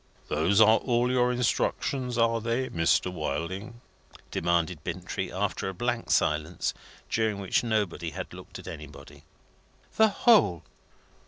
"Those 0.29 0.59
are 0.59 0.79
all 0.79 1.11
your 1.11 1.31
instructions, 1.31 2.17
are 2.17 2.41
they, 2.41 2.69
Mr. 2.69 3.13
Wilding?" 3.13 3.81
demanded 4.31 4.83
Bintrey, 4.83 5.31
after 5.31 5.69
a 5.69 5.75
blank 5.75 6.09
silence, 6.09 6.73
during 7.07 7.37
which 7.37 7.63
nobody 7.63 8.09
had 8.09 8.33
looked 8.33 8.57
at 8.57 8.67
anybody. 8.67 9.25
"The 9.97 10.07
whole." 10.09 10.63